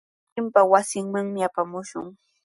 Kikinpa 0.23 0.61
wasinmanmi 0.71 1.39
apamaashun. 1.47 2.07